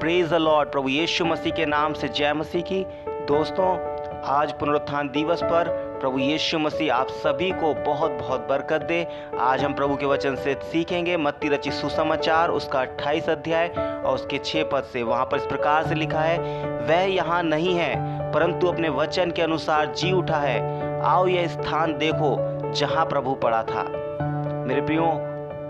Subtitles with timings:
[0.00, 3.66] Praise the Lord प्रभु यीशु मसीह के नाम से जय मसीह की। दोस्तों,
[4.24, 5.68] आज पुनरुत्थान दिवस पर
[6.00, 9.06] प्रभु यीशु मसीह आप सभी को बहुत बहुत बरकत दे।
[9.40, 14.38] आज हम प्रभु के वचन से सीखेंगे। मत्ती रची सुसमाचार, उसका 28 अध्याय और उसके
[14.38, 16.38] छः पद से वहाँ पर इस प्रकार से लिखा है,
[16.88, 17.94] वह यहाँ नहीं है,
[18.32, 22.36] परंतु अपने वचन के अनुसार जी उठा है। आओ यह स्थान देखो,
[22.72, 23.82] जहाँ प्रभु पड़ा था।
[24.66, 25.10] मेरे प्रियो,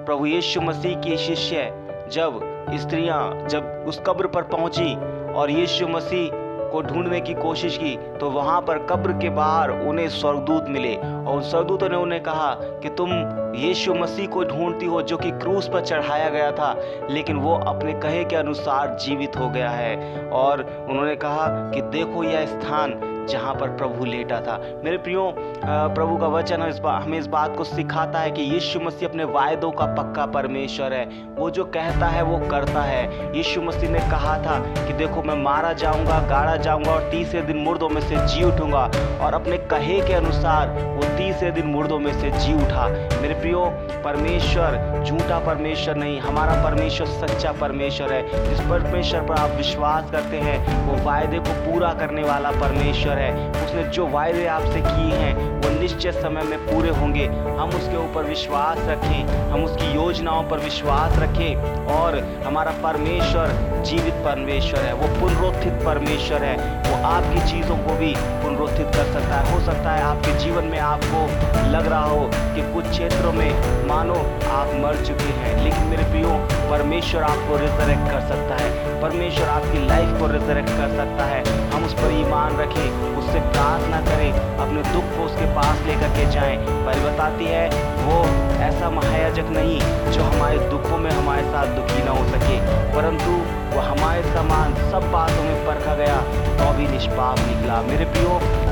[0.07, 2.41] प्रभु यीशु मसीह के शिष्य जब
[2.75, 4.95] स्त्रियाँ जब उस कब्र पर पहुँची
[5.33, 10.09] और यीशु मसीह को ढूँढने की कोशिश की तो वहाँ पर कब्र के बाहर उन्हें
[10.09, 12.53] स्वर्गदूत मिले। और स्वर्गदूतों ने उन्हें कहा
[12.83, 13.11] कि तुम
[13.57, 16.75] यीशु मसीह को ढूंढती हो जो कि क्रूस पर चढ़ाया गया था,
[17.11, 22.25] लेकिन वो अपने कहे के अनुसार जीवित हो गया है। और उन्होंने कहा कि देखो
[22.25, 27.19] यह स्थान जहाँ पर प्रभु लेटा था। मेरे प्रियो प्रभु का वचन इस बात हमें
[27.19, 31.05] इस बात को सिखाता है कि यीशु मसीह अपने वायदों का पक्का परमेश्वर है।
[31.37, 35.37] वो जो कहता है, वो करता है। यीशु मसीह ने कहा था कि देखो, मैं
[35.43, 40.01] मारा जाऊँगा, गाड़ा जाऊँगा और तीसरे दिन मुर्दों में से जी उठूँगा और अपने कहे
[40.01, 42.89] के अनुसार वो तीसरे दिन मुर्दों में से जी उठा।
[43.23, 43.65] मेरे प्रियो,
[44.05, 50.37] परमेश्वर, झूठा परमेश्वर नहीं, हमारा परमेश्वर सच्चा परमेश्वर है। जिस परमेश्वर पर आप विश्वास करते
[50.37, 55.61] हैं, वो वायदे को पूरा करने वाला परमेश्वर है। उसने जो वायदे आपसे किए हैं,
[55.61, 60.59] वो निश्चित समय में पूरे होंगे। हम उसके ऊपर विश्वास रखें, हम उसकी योजनाओं पर
[60.59, 63.47] विश्वास रखें और हमारा परमेश्वर
[63.85, 69.35] जीवित परमेश्वर है, वो पुनरोत्थित परमेश्वर है। वो आपकी चीज़ों को भी पुनरोत्थित कर सकता
[69.35, 73.51] है। हो सकता है आपके जीवन में आपको लग रहा हो कि कुछ क्षेत्रों में,
[73.89, 74.15] मानो
[74.51, 76.29] आप मर चुके हैं, लेकिन मेरे प्रियो,
[76.71, 81.85] परमेश्वर आपको रिजरेक्ट कर सकता है। परमेश्वर आपकी लाइफ को रिजरेक्ट कर सकता है। हम
[81.85, 86.57] उस पर ईमान रखें, उससे प्रार्थना करें, अपने दुख को उसके पास लेकर के जाएँ।
[86.57, 87.69] पर बताती है,
[88.03, 88.25] वो
[88.63, 89.81] ऐसा महायाजक नहीं,
[90.13, 92.59] जो हमारे दुखों में हमारे साथ दुखी ना हो सके।
[92.97, 96.21] परंतु वो हमारे समान सब बातों में परखा गया
[96.59, 98.29] तो भी निष्पाप निकला। मेरे प्रियो,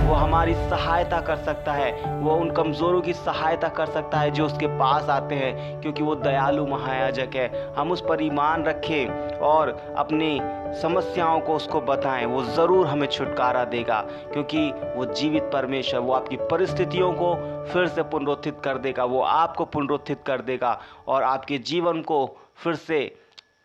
[0.07, 4.47] वो हमारी सहायता कर सकता है। वो उन कमज़ोरों की सहायता कर सकता है जो
[4.47, 9.71] उसके पास आते हैं, क्योंकि वो दयालु महायाजक है। हम उस पर ईमान रखें और
[9.97, 10.39] अपनी
[10.83, 14.01] समस्याओं को उसको बताएँ। वो ज़रूर हमें छुटकारा देगा,
[14.33, 17.35] क्योंकि वो जीवित परमेश्वर, वो आपकी परिस्थितियों को
[17.73, 22.75] फिर से पुनरुत्थित कर देगा। वो आपको पुनरुत्थित कर देगा और आपके जीवन को फिर
[22.77, 23.01] से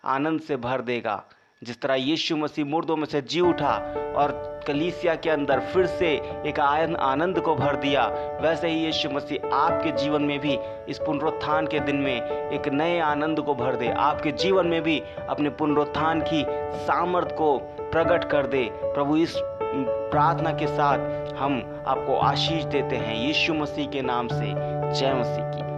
[0.06, 1.24] आनंद से भर देगा।
[1.64, 3.72] जिस तरह यीशु मसीह मुर्दों में से जी उठा
[4.18, 6.12] और कलीसिया के अंदर फिर से
[6.46, 8.06] एक आयन आनंद को भर दिया,
[8.42, 10.58] वैसे ही यीशु मसीह आपके जीवन में भी
[10.90, 12.22] इस पुनरुत्थान के दिन में
[12.52, 16.46] एक नए आनंद को भर दे। आपके जीवन में भी अपने पुनरुत्थान की
[16.78, 19.34] सामर्थ को प्रकट कर दे। प्रभु, इस
[20.12, 24.46] प्रार्थना के साथ हम आपको आशीष देते हैं। यीशु मसीह के नाम से।
[25.00, 25.69] जय मसीह की।